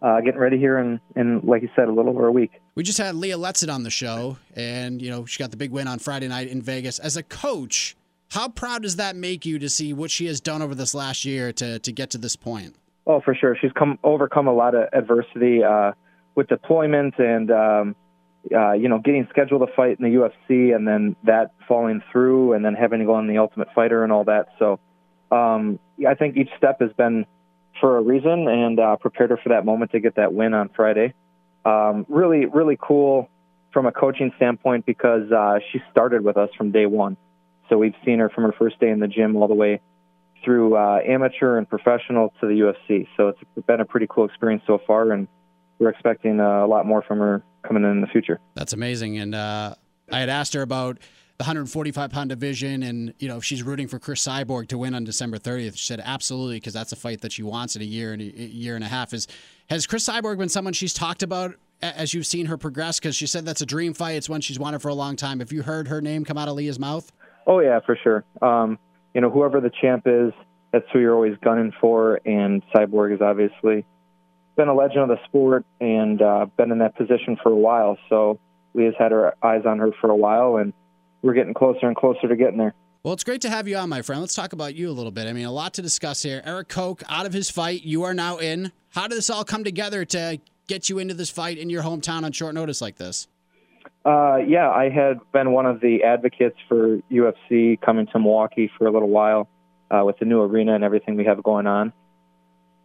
[0.02, 2.52] uh, getting ready here in, in, like you said, a little over a week.
[2.76, 5.72] We just had Leah Letson on the show, and, you know, she got the big
[5.72, 7.00] win on Friday night in Vegas.
[7.00, 7.96] As a coach,
[8.30, 11.26] how proud does that make you to see what she has done over this last
[11.26, 12.76] year to, to get to this point?
[13.06, 13.56] Oh, for sure.
[13.60, 15.92] She's come overcome a lot of adversity uh,
[16.36, 17.96] with deployment and um,
[18.56, 22.54] uh, you know, getting scheduled to fight in the UFC and then that falling through
[22.54, 24.48] and then having to go on the Ultimate Fighter and all that.
[24.58, 24.80] So
[25.32, 27.26] um, I think each step has been
[27.82, 30.70] for a reason and uh, prepared her for that moment to get that win on
[30.74, 31.13] Friday.
[31.65, 33.30] Um, really, really cool
[33.74, 37.17] from a coaching standpoint because uh, she started with us from day one.
[37.70, 39.82] So we've seen her from her first day in the gym all the way
[40.44, 43.08] through uh, amateur and professional to the UFC.
[43.17, 45.28] So it's been a pretty cool experience so far, and
[45.80, 48.39] we're expecting uh, a lot more from her coming in, in the future.
[48.56, 49.17] That's amazing.
[49.17, 49.76] And uh,
[50.12, 50.98] I had asked her about
[51.42, 54.94] the 145 pound division and you know if she's rooting for Cris Cyborg to win
[54.94, 57.86] on December 30th she said absolutely because that's a fight that she wants in a
[57.86, 59.12] year and a year and a half.
[59.12, 59.28] Is
[59.68, 63.00] has Cris Cyborg been someone she's talked about as you've seen her progress?
[63.00, 64.18] Because she said that's a dream fight.
[64.18, 65.40] It's one she's wanted for a long time.
[65.40, 67.12] Have you heard her name come out of Leah's mouth?
[67.48, 68.24] Oh yeah for sure.
[68.44, 68.78] Um,
[69.16, 70.34] you know whoever the champ is
[70.72, 73.84] that's who you're always gunning for and Cyborg is obviously
[74.58, 77.98] been a legend of the sport and uh, been in that position for a while.
[78.10, 78.40] So
[78.76, 80.72] Leah's had her eyes on her for a while and
[81.22, 82.74] we're getting closer and closer to getting there.
[83.04, 84.22] Well, it's great to have you on, my friend.
[84.22, 85.28] Let's talk about you a little bit.
[85.28, 86.42] I mean, a lot to discuss here.
[86.46, 87.84] Erik Koch out of his fight.
[87.84, 88.72] You are now in.
[88.90, 92.24] How did this all come together to get you into this fight in your hometown
[92.24, 93.28] on short notice like this?
[94.06, 98.88] Uh, yeah, I had been one of the advocates for UFC coming to Milwaukee for
[98.88, 99.48] a little while
[99.90, 101.94] uh, with the new arena and everything we have going on.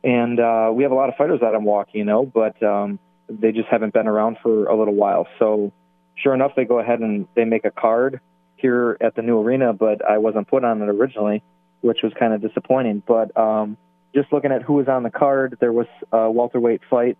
[0.03, 2.99] And uh, we have a lot of fighters out in Milwaukee, you know, but um,
[3.29, 5.27] they just haven't been around for a little while.
[5.39, 5.73] So
[6.17, 8.21] sure enough, they go ahead and they make a card
[8.57, 11.43] here at the new arena, but I wasn't put on it originally,
[11.83, 13.03] which was kind of disappointing.
[13.07, 13.77] But um,
[14.15, 17.19] just looking at who was on the card, there was a welterweight fight,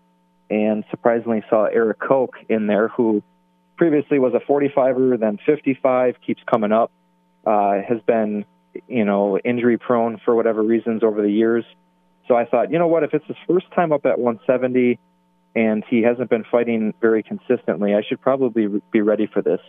[0.49, 3.23] and surprisingly saw Erik Koch in there, who
[3.77, 6.91] previously was a 45er, then 55, keeps coming up,
[7.45, 8.45] uh, has been,
[8.89, 11.65] you know, injury prone for whatever reasons over the years.
[12.29, 14.99] So I thought, you know what, if it's his first time up at 170,
[15.57, 17.95] and he hasn't been fighting very consistently.
[17.95, 19.61] I should probably be ready for this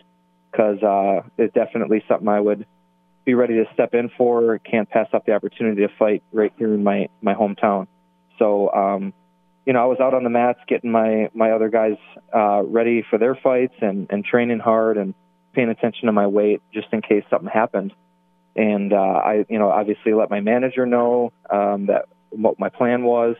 [0.52, 2.66] because uh, it's definitely something I would
[3.24, 4.58] be ready to step in for.
[4.58, 7.86] Can't pass up the opportunity to fight right here in my my hometown.
[8.38, 9.14] So, um,
[9.64, 11.96] you know, I was out on the mats getting my my other guys
[12.36, 15.14] uh, ready for their fights and and training hard and
[15.54, 17.94] paying attention to my weight just in case something happened.
[18.54, 23.04] And uh, I, you know, obviously let my manager know um, that what my plan
[23.04, 23.36] was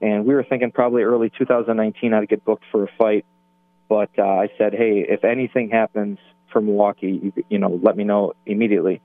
[0.00, 3.24] and we were thinking probably early 2019 I'd get booked for a fight.
[3.88, 6.18] But uh, I said, hey, if anything happens
[6.52, 9.00] for Milwaukee, you, you know, let me know immediately.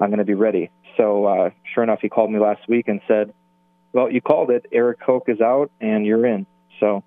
[0.00, 0.70] I'm going to be ready.
[0.96, 3.34] So uh, sure enough, he called me last week and said,
[3.92, 4.66] well, you called it.
[4.72, 6.46] Erik Koch is out, and you're in.
[6.80, 7.04] So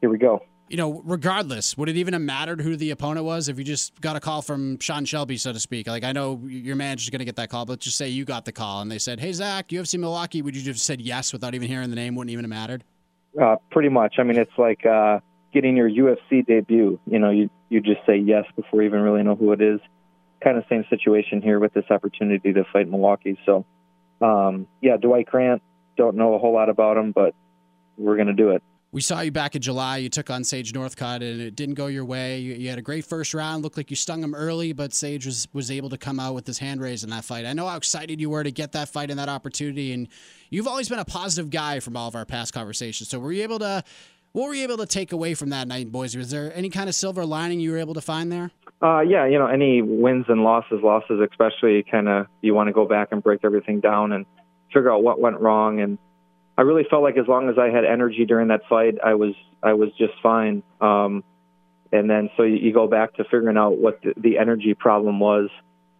[0.00, 3.48] here we go you know, regardless, would it even have mattered who the opponent was
[3.48, 5.86] if you just got a call from Sean Shelby, so to speak?
[5.86, 8.44] Like, I know your manager's going to get that call, but just say you got
[8.44, 11.54] the call and they said, "Hey, Zak, UFC Milwaukee," would you just said yes without
[11.54, 12.14] even hearing the name?
[12.14, 12.84] Wouldn't even have mattered.
[13.40, 14.14] Uh, pretty much.
[14.18, 15.20] I mean, it's like uh,
[15.52, 16.98] getting your UFC debut.
[17.06, 19.80] You know, you you just say yes before you even really know who it is.
[20.42, 23.38] Kind of same situation here with this opportunity to fight Milwaukee.
[23.44, 23.66] So,
[24.20, 25.62] um, yeah, Dwight Grant.
[25.96, 27.34] Don't know a whole lot about him, but
[27.96, 28.62] we're going to do it
[28.94, 29.96] we saw you back in July.
[29.96, 32.38] You took on Sage Northcutt, and it didn't go your way.
[32.38, 33.64] You, you, had a great first round.
[33.64, 36.46] Looked like you stung him early, but Sage was was able to come out with
[36.46, 37.44] his hand raised in that fight.
[37.44, 40.06] I know how excited you were to get that fight and that opportunity, and
[40.48, 43.08] you've always been a positive guy from all of our past conversations.
[43.08, 43.82] So were you able to?
[44.30, 46.16] What were you able to take away from that night boys?
[46.16, 48.52] Was there any kind of silver lining you were able to find there?
[48.80, 52.72] Uh, yeah, you know, any wins and losses, losses especially, kind of you want to
[52.72, 54.24] go back and break everything down and
[54.72, 55.98] figure out what went wrong and
[56.56, 59.34] I really felt like as long as I had energy during that fight, I was
[59.62, 60.62] I was just fine.
[60.80, 61.24] Um,
[61.92, 65.18] and then so you, you go back to figuring out what the, the energy problem
[65.20, 65.50] was,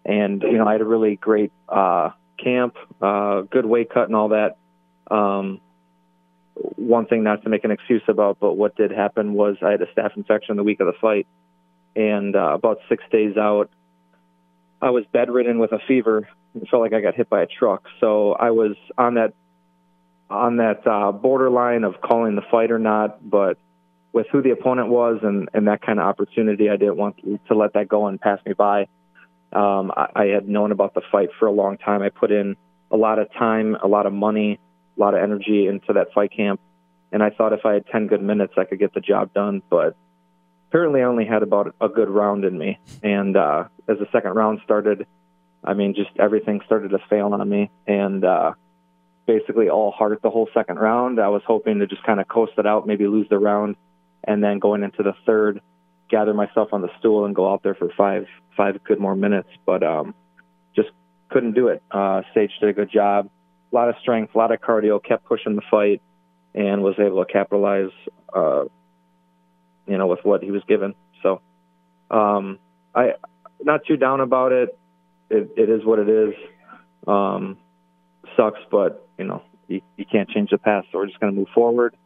[0.05, 2.11] and you know I had a really great uh,
[2.43, 4.57] camp, uh, good weight cut and all that.
[5.11, 5.61] Um,
[6.55, 9.83] one thing not to make an excuse about, but what did happen was I had
[9.83, 11.27] a staph infection the week of the fight,
[11.97, 13.71] and uh, about six days out,
[14.81, 16.29] I was bedridden with a fever.
[16.55, 17.87] It felt like I got hit by a truck.
[17.99, 19.35] So I was on that
[20.35, 23.59] on that uh, borderline of calling the fight or not, but
[24.12, 27.16] with who the opponent was and, and that kind of opportunity, I didn't want
[27.49, 28.87] to let that go and pass me by.
[29.53, 32.03] Um, I, I had known about the fight for a long time.
[32.03, 32.57] I put in
[32.90, 34.59] a lot of time, a lot of money,
[34.97, 36.61] a lot of energy into that fight camp,
[37.12, 39.62] and I thought if I had 10 good minutes, I could get the job done.
[39.70, 39.97] But
[40.68, 42.79] apparently, I only had about a good round in me.
[43.03, 45.07] And uh, as the second round started,
[45.62, 48.53] I mean, just everything started to fail on me, and uh,
[49.27, 51.21] basically all heart the whole second round.
[51.21, 53.77] I was hoping to just kind of coast it out, maybe lose the round,
[54.23, 55.61] and then going into the third,
[56.11, 59.49] gather myself on the stool and go out there for five five good more minutes.
[59.67, 60.15] But um,
[60.77, 60.91] just
[61.31, 61.83] couldn't do it.
[61.91, 63.31] Uh, Sage did a good job.
[63.73, 66.01] A lot of strength, a lot of cardio, kept pushing the fight,
[66.55, 67.91] and was able to capitalize.
[68.33, 68.65] Uh,
[69.87, 70.95] you know, with what he was given.
[71.23, 71.41] So,
[72.11, 72.59] um,
[72.95, 73.13] I
[73.63, 74.79] not too down about it.
[75.31, 76.35] It, it is what it is.
[77.07, 77.59] Um,
[78.37, 80.88] sucks, but you know you, you can't change the past.
[80.92, 81.96] So we're just going to move forward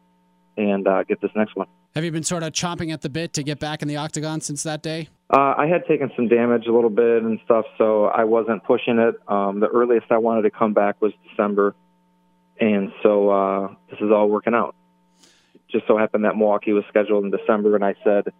[0.57, 1.67] and uh, get this next one.
[1.95, 4.41] Have you been sort of chomping at the bit to get back in the octagon
[4.41, 5.09] since that day?
[5.31, 8.99] Uh, I had taken some damage a little bit and stuff, so I wasn't pushing
[8.99, 9.15] it.
[9.27, 11.75] Um, the earliest I wanted to come back was December,
[12.59, 14.75] and so uh, this is all working out.
[15.71, 18.33] Just so happened that Milwaukee was scheduled in December, and I said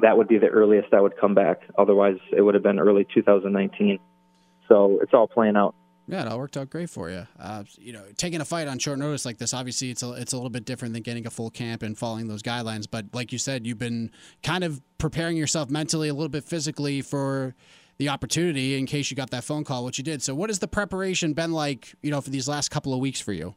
[0.00, 1.62] that would be the earliest I would come back.
[1.78, 3.98] Otherwise, it would have been early 2019.
[4.68, 5.74] So it's all playing out.
[6.10, 7.24] Yeah, it all worked out great for you.
[7.38, 10.32] Uh, you know, taking a fight on short notice like this, obviously, it's a it's
[10.32, 12.86] a little bit different than getting a full camp and following those guidelines.
[12.90, 14.10] But like you said, you've been
[14.42, 17.54] kind of preparing yourself mentally, a little bit physically for
[17.98, 20.20] the opportunity in case you got that phone call, which you did.
[20.20, 21.94] So, what has the preparation been like?
[22.02, 23.54] You know, for these last couple of weeks for you?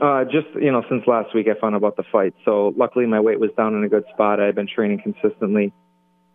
[0.00, 2.32] Uh, just you know, since last week I found out about the fight.
[2.46, 4.40] So luckily my weight was down in a good spot.
[4.40, 5.74] I've been training consistently.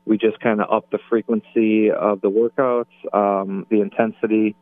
[0.05, 4.55] We just kind of upped the frequency of the workouts, um, the intensity,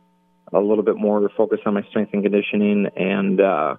[0.52, 3.76] a little bit more focus on my strength and conditioning, and uh,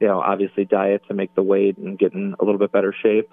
[0.00, 2.94] you know, obviously diet to make the weight and get in a little bit better
[3.02, 3.30] shape.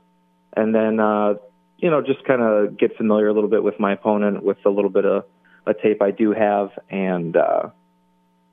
[0.55, 1.35] And then uh,
[1.77, 4.69] you know, just kind of get familiar a little bit with my opponent with a
[4.69, 5.25] little bit of
[5.65, 7.69] a tape I do have, and uh,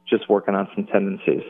[0.08, 1.42] just working on some tendencies.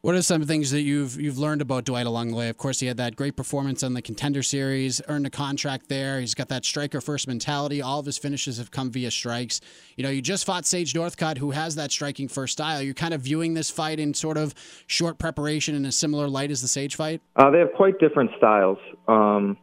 [0.00, 2.48] What are some things that you've you've learned about Dwight along the way?
[2.48, 6.20] Of course, he had that great performance on the Contender Series, earned a contract there.
[6.20, 7.82] He's got that striker first mentality.
[7.82, 9.60] All of his finishes have come via strikes.
[9.96, 12.80] You know, you just fought Sage Northcutt, who has that striking first style.
[12.80, 14.54] You're kind of viewing this fight in sort of
[14.86, 17.20] short preparation in a similar light as the Sage fight.
[17.34, 18.78] Uh, they have quite different styles.
[19.08, 19.58] Um,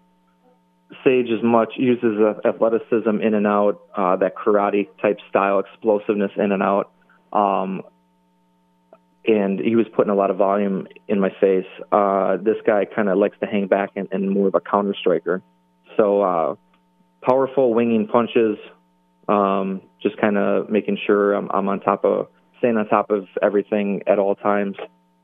[1.05, 6.51] Sage is much uses athleticism in and out, uh, that karate type style, explosiveness in
[6.51, 6.91] and out.
[7.31, 7.83] Um,
[9.27, 11.65] and he was putting a lot of volume in my face.
[11.91, 14.95] Uh, this guy kind of likes to hang back and, and more of a counter
[14.99, 15.41] striker.
[15.97, 16.55] So uh,
[17.21, 18.57] powerful winging punches,
[19.27, 22.27] um, just kind of making sure I'm, I'm on top of
[22.59, 24.75] staying on top of everything at all times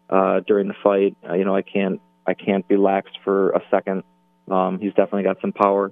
[0.09, 1.15] uh, during the fight.
[1.27, 4.03] Uh, you know, I can't I can't be lax for a second.
[4.49, 5.91] Um, he's definitely got some power.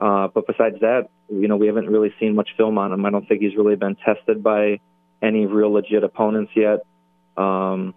[0.00, 3.04] Uh, but besides that, you know, we haven't really seen much film on him.
[3.04, 4.80] I don't think he's really been tested by
[5.22, 6.80] any real legit opponents yet.
[7.40, 7.94] Um,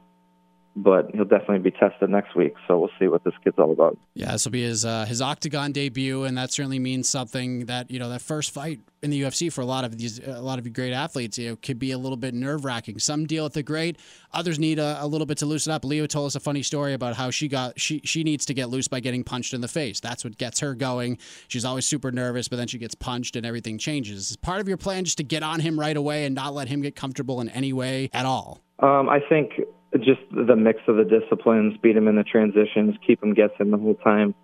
[0.75, 2.53] but he'll definitely be tested next week.
[2.67, 3.97] So we'll see what this kid's all about.
[4.15, 7.67] Yeah, this will be his uh, his octagon debut, and that certainly means something.
[7.67, 10.41] That you know, that first fight in the UFC for a lot of these a
[10.41, 12.97] lot of great athletes, you know, could be a little bit nerve wracking.
[12.97, 13.99] Some deal with the great,
[14.31, 15.85] others need a, a, little bit to loosen up.
[15.85, 18.69] Leo told us a funny story about how she got she she needs to get
[18.69, 19.99] loose by getting punched in the face.
[19.99, 21.19] That's what gets her going.
[21.47, 24.31] She's always super nervous, but then she gets punched and everything changes.
[24.31, 26.67] Is part of your plan just to get on him right away and not let
[26.67, 28.63] him get comfortable in any way at all?
[28.83, 29.61] Um, I think
[30.01, 33.77] just the mix of the disciplines, beat them in the transitions, keep them guessing the
[33.77, 34.35] whole time,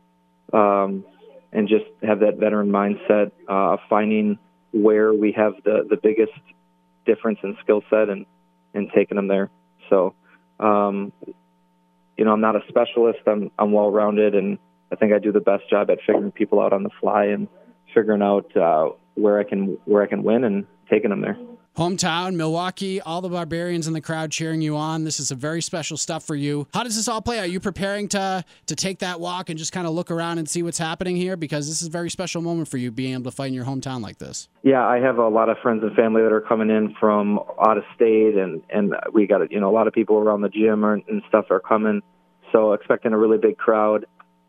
[0.53, 1.03] um,
[1.51, 4.39] and just have that veteran mindset uh, of finding
[4.71, 6.31] where we have the, the biggest
[7.05, 8.25] difference in skill set and,
[8.73, 9.49] and taking them there.
[9.89, 10.13] So,
[10.61, 11.11] um,
[12.17, 13.19] you know, I'm not a specialist.
[13.27, 14.57] I'm, I'm well rounded, and
[14.89, 17.49] I think I do the best job at figuring people out on the fly and
[17.93, 21.37] figuring out uh, where I can where I can win and taking them there
[21.79, 25.05] hometown, Milwaukee, all the barbarians in the crowd cheering you on.
[25.05, 26.67] This is a very special stuff for you.
[26.73, 27.39] How does this all play?
[27.39, 30.49] Are you preparing to to take that walk and just kind of look around and
[30.49, 31.37] see what's happening here?
[31.37, 33.63] Because this is a very special moment for you being able to fight in your
[33.63, 34.49] hometown like this.
[34.61, 37.77] Yeah, I have a lot of friends and family that are coming in from out
[37.77, 40.83] of state, and and we got you know a lot of people around the gym
[40.83, 42.01] and stuff are coming.
[42.51, 44.05] So expecting a really big crowd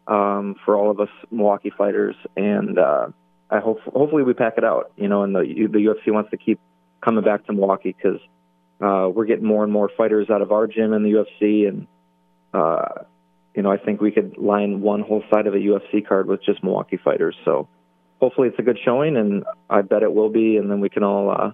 [0.08, 3.08] um, for all of us Milwaukee fighters, and uh,
[3.50, 4.90] I hope hopefully we pack it out.
[4.96, 6.58] You know, and the the UFC wants to keep
[7.04, 8.20] coming back to Milwaukee because
[8.80, 11.86] uh, we're getting more and more fighters out of our gym in the UFC, and
[12.54, 13.04] uh,
[13.54, 16.42] you know I think we could line one whole side of a UFC card with
[16.44, 17.36] just Milwaukee fighters.
[17.44, 17.68] So
[18.20, 21.02] hopefully it's a good showing, and I bet it will be, and then we can
[21.02, 21.50] all uh,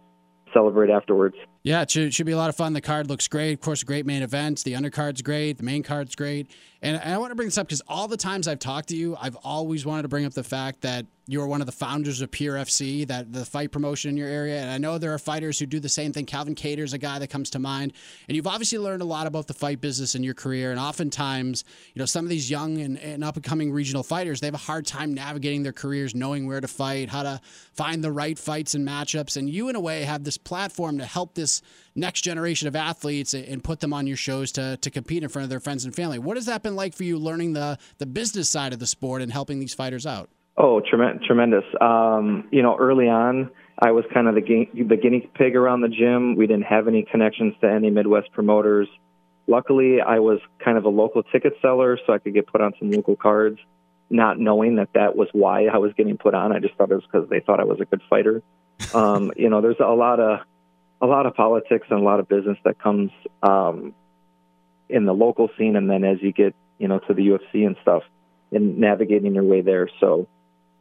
[0.52, 1.36] celebrate afterwards.
[1.62, 2.72] Yeah, it should, should be a lot of fun.
[2.72, 3.54] The card looks great.
[3.54, 4.62] Of course, great main events.
[4.62, 5.58] The undercard's great.
[5.58, 6.50] The main card's great.
[6.80, 8.96] And, and I want to bring this up because all the times I've talked to
[8.96, 12.20] you, I've always wanted to bring up the fact that you're one of the founders
[12.20, 14.60] of Pure FC, that the fight promotion in your area.
[14.60, 16.24] And I know there are fighters who do the same thing.
[16.24, 17.94] Calvin Kattar's a guy that comes to mind.
[18.28, 20.70] And you've obviously learned a lot about the fight business in your career.
[20.70, 24.40] And oftentimes, you know, some of these young and, and up and coming regional fighters,
[24.40, 27.40] they have a hard time navigating their careers, knowing where to fight, how to
[27.74, 29.36] find the right fights and matchups.
[29.36, 31.60] And you, in a way, have this platform to help this
[31.96, 35.42] next generation of athletes and put them on your shows to, to compete in front
[35.42, 36.20] of their friends and family.
[36.20, 39.22] What has that been like for you learning the, the business side of the sport
[39.22, 40.30] and helping these fighters out?
[40.58, 41.64] Oh, tremendous.
[41.80, 45.88] Um, you know, early on, I was kind of the, the guinea pig around the
[45.88, 46.34] gym.
[46.34, 48.88] We didn't have any connections to any Midwest promoters.
[49.46, 52.72] Luckily, I was kind of a local ticket seller, so I could get put on
[52.78, 53.58] some local cards.
[54.08, 56.52] not knowing that that was why I was getting put on.
[56.52, 58.42] I just thought it was because they thought I was a good fighter.
[58.94, 60.40] Um, you know, there's a lot of
[61.00, 63.10] a lot of politics and a lot of business that comes
[63.42, 63.94] um,
[64.88, 67.76] in the local scene, and then as you get you know to the UFC and
[67.82, 68.02] stuff,
[68.52, 69.88] and navigating your way there.
[70.00, 70.28] So,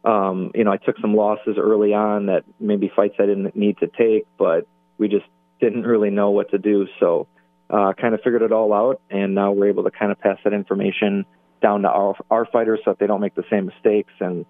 [0.06, 3.78] um, you know, I took some losses early on that maybe fights I didn't need
[3.78, 4.66] to take, but
[4.98, 5.26] we just
[5.60, 6.86] didn't really know what to do.
[7.00, 7.26] So,
[7.68, 10.38] uh, kind of figured it all out, and now we're able to kind of pass
[10.44, 11.26] that information
[11.60, 14.46] down to our, our fighters so that they don't make the same mistakes and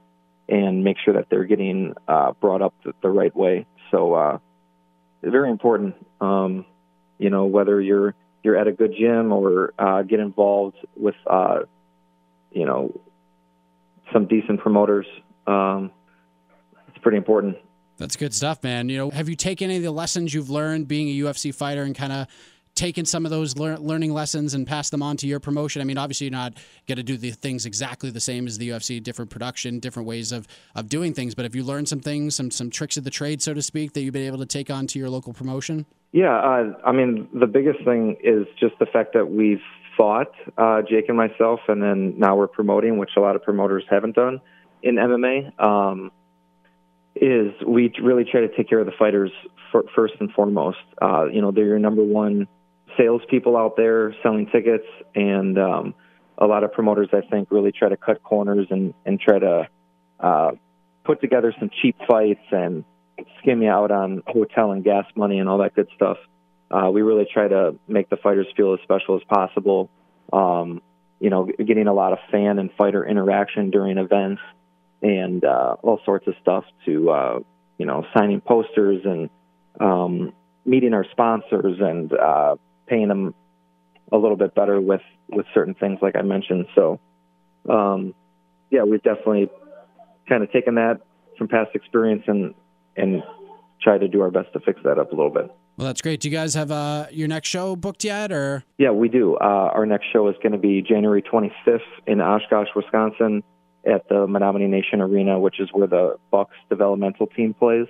[0.49, 3.67] and make sure that they're getting uh, brought up the, the right way.
[3.91, 4.39] So, uh,
[5.23, 5.95] very important.
[6.21, 6.67] Um,
[7.19, 11.61] you know, whether you're you're at a good gym or uh, get involved with, uh,
[12.53, 13.01] you know,
[14.13, 15.07] some decent promoters.
[15.47, 15.91] Um,
[16.89, 17.57] it's pretty important.
[17.99, 18.89] That's good stuff, man.
[18.89, 21.83] You know, have you taken any of the lessons you've learned being a UFC fighter
[21.83, 22.27] and kind of
[22.75, 25.81] taken some of those lear- learning lessons and passed them on to your promotion?
[25.81, 26.55] I mean, obviously, you're not
[26.87, 30.31] going to do the things exactly the same as the UFC, different production, different ways
[30.31, 31.35] of, of doing things.
[31.35, 33.95] But have you learned some things, some some tricks of the trade, so to speak,
[33.95, 35.87] that you've been able to take on to your local promotion?
[36.13, 39.63] Yeah, uh, I mean, the biggest thing is just the fact that we've
[39.97, 43.85] fought, uh, Jake and myself, and then now we're promoting, which a lot of promoters
[43.89, 44.41] haven't done
[44.87, 45.63] in MMA.
[45.63, 46.13] Um,
[47.17, 49.31] is we really try to take care of the fighters
[49.73, 50.79] for, first and foremost.
[51.01, 52.47] Uh, you know, they're your number one
[52.97, 55.95] salespeople out there selling tickets, and um,
[56.39, 59.69] a lot of promoters, I think, really try to cut corners and, and try to
[60.21, 60.51] uh,
[61.05, 62.85] put together some cheap fights and
[63.41, 66.19] skim you out on hotel and gas money and all that good stuff.
[66.71, 69.89] Uh, we really try to make the fighters feel as special as possible.
[70.33, 70.83] Um,
[71.19, 74.43] you know, getting a lot of fan and fighter interaction during events
[75.03, 77.39] and uh, all sorts of stuff to, uh,
[77.79, 79.31] you know, signing posters and
[79.81, 80.33] um,
[80.65, 82.57] meeting our sponsors and uh,
[82.87, 83.35] paying them
[84.13, 86.67] a little bit better with with certain things, like I mentioned.
[86.75, 87.01] So,
[87.69, 88.15] um,
[88.71, 89.51] yeah, we've definitely
[90.29, 91.01] kind of taken that
[91.37, 92.55] from past experience and
[92.97, 93.23] and
[93.83, 95.51] try to do our best to fix that up a little bit.
[95.77, 96.21] Well, that's great.
[96.21, 98.65] Do you guys have uh, your next show booked yet, or?
[98.79, 99.37] Yeah, we do.
[99.37, 103.43] Uh, our next show is going to be January 25th in Oshkosh, Wisconsin,
[103.87, 107.87] at the Menominee Nation Arena, which is where the Bucks developmental team plays,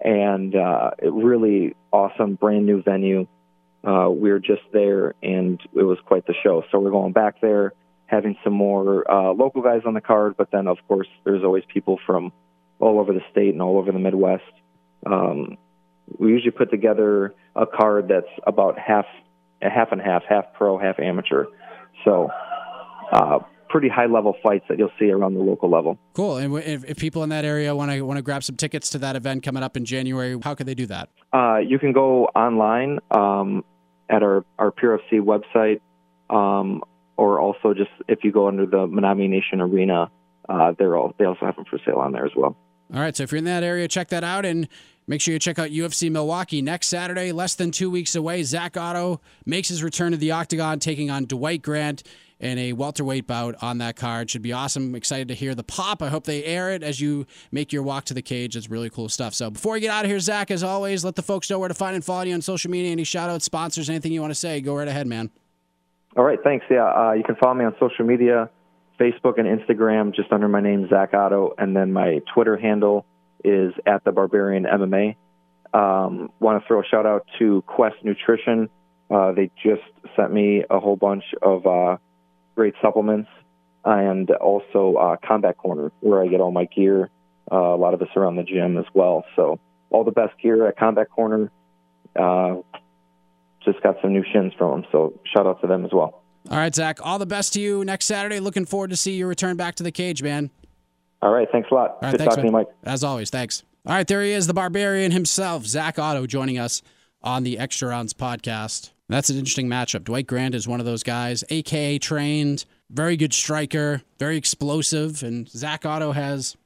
[0.00, 3.26] and uh, it really awesome, brand new venue.
[3.84, 6.64] Uh, we were just there, and it was quite the show.
[6.70, 7.74] So we're going back there,
[8.06, 11.64] having some more uh, local guys on the card, but then of course there's always
[11.72, 12.32] people from
[12.80, 14.42] all over the state and all over the Midwest.
[15.04, 15.58] Um,
[16.18, 19.04] we usually put together a card that's about half,
[19.60, 21.46] half and half, half pro, half amateur.
[22.04, 22.30] So,
[23.12, 25.98] uh, pretty high level fights that you'll see around the local level.
[26.14, 26.36] Cool.
[26.36, 28.98] And if, if people in that area want to want to grab some tickets to
[28.98, 31.10] that event coming up in January, how can they do that?
[31.32, 33.64] Uh, you can go online um,
[34.08, 35.80] at our our PureFC website,
[36.34, 36.82] um,
[37.16, 40.10] or also just if you go under the Menominee Nation Arena,
[40.48, 42.56] uh, they're all they also have them for sale on there as well.
[42.92, 43.14] All right.
[43.14, 44.68] So if you're in that area, check that out and.
[45.08, 48.42] Make sure you check out UFC Milwaukee next Saturday, less than two weeks away.
[48.42, 52.02] Zak Ottow makes his return to the octagon, taking on Dwight Grant
[52.38, 54.28] in a welterweight bout on that card.
[54.28, 54.94] Should be awesome.
[54.94, 56.02] Excited to hear the pop.
[56.02, 58.54] I hope they air it as you make your walk to the cage.
[58.54, 59.32] It's really cool stuff.
[59.32, 61.68] So before we get out of here, Zak, as always, let the folks know where
[61.68, 62.92] to find and follow you on social media.
[62.92, 65.30] Any shout outs, sponsors, anything you want to say, go right ahead, man.
[66.18, 66.66] All right, thanks.
[66.70, 68.50] Yeah, uh, you can follow me on social media,
[69.00, 73.06] Facebook and Instagram, just under my name, Zak Ottow, and then my Twitter handle
[73.44, 75.16] is at the Barbarian MMA.
[75.72, 78.68] Um, want to throw a shout out to Quest Nutrition.
[79.10, 79.82] Uh, they just
[80.16, 81.96] sent me a whole bunch of uh,
[82.54, 83.28] great supplements,
[83.84, 87.10] and also uh, Combat Corner, where I get all my gear.
[87.50, 89.24] Uh, a lot of us around the gym as well.
[89.34, 89.58] So
[89.90, 91.50] all the best gear at Combat Corner.
[92.14, 92.56] Uh,
[93.64, 96.22] just got some new shins from them, so shout out to them as well.
[96.50, 97.04] All right, Zak.
[97.04, 98.40] All the best to you next Saturday.
[98.40, 100.50] Looking forward to see you return back to the cage, man.
[101.22, 101.90] All right, thanks a lot.
[101.90, 102.64] All right, Good thanks, talking man.
[102.64, 102.92] to you, Mike.
[102.92, 103.62] As always, thanks.
[103.86, 106.82] All right, there he is, the barbarian himself, Zak Ottow, joining us
[107.22, 108.90] on the Extra Rounds podcast.
[109.08, 110.04] That's an interesting matchup.
[110.04, 115.48] Dwight Grant is one of those guys, AKA trained, very good striker, very explosive, and
[115.48, 116.56] Zak Ottow has,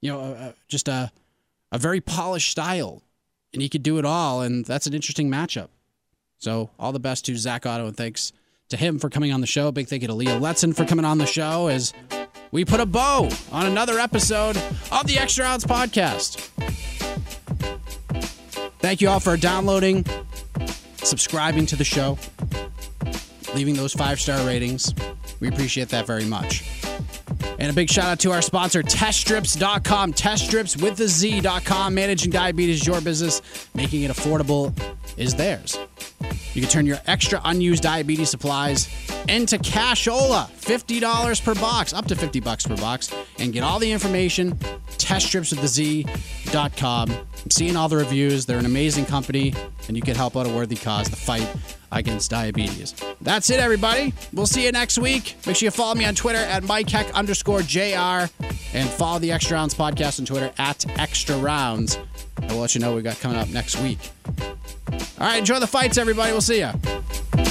[0.00, 1.12] you know, just a
[1.70, 3.02] a very polished style,
[3.54, 5.68] and he could do it all, and that's an interesting matchup.
[6.38, 8.32] So all the best to Zak Ottow, and thanks
[8.68, 9.70] to him for coming on the show.
[9.72, 11.94] Big thank you to Leah Letson for coming on the show as
[12.52, 14.56] we put a bow on another episode
[14.92, 16.38] of the Extra Rounds podcast.
[18.78, 20.04] Thank you all for downloading,
[20.98, 22.18] subscribing to the show,
[23.54, 24.94] leaving those five star ratings.
[25.40, 26.62] We appreciate that very much.
[27.58, 30.12] And a big shout out to our sponsor, teststripz.com.
[30.12, 31.94] Teststrips with the Z.com.
[31.94, 33.40] Managing diabetes is your business,
[33.74, 34.74] making it affordable
[35.16, 35.78] is theirs.
[36.54, 38.88] You can turn your extra unused diabetes supplies
[39.28, 43.90] into cashola, $50 per box, up to 50 bucks per box, and get all the
[43.90, 44.52] information,
[44.98, 47.10] teststripswiththez.com.
[47.10, 48.46] I'm seeing all the reviews.
[48.46, 49.54] They're an amazing company,
[49.88, 51.48] and you can help out a worthy cause, the fight
[51.92, 52.94] against diabetes.
[53.20, 54.12] That's it, everybody.
[54.32, 55.36] We'll see you next week.
[55.46, 58.28] Make sure you follow me on Twitter at MikeHeck underscore JR
[58.74, 61.98] and follow the Extra Rounds podcast on Twitter at Extra Rounds.
[62.38, 63.98] And we'll let you know what we got coming up next week.
[64.90, 66.32] All right, enjoy the fights, everybody.
[66.32, 67.41] We'll see you.